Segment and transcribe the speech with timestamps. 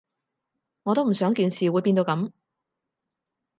[0.81, 2.31] 我都唔想件事會變到噉